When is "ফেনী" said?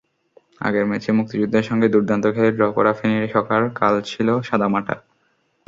2.93-3.17